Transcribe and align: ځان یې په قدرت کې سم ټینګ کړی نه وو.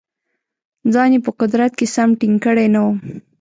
ځان 0.93 1.09
یې 1.15 1.19
په 1.25 1.31
قدرت 1.39 1.71
کې 1.79 1.85
سم 1.95 2.09
ټینګ 2.19 2.37
کړی 2.45 2.67
نه 2.73 2.79
وو. 2.85 2.93